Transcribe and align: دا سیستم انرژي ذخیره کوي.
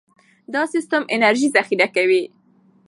دا 0.53 0.61
سیستم 0.73 1.03
انرژي 1.15 1.47
ذخیره 1.55 1.87
کوي. 1.95 2.23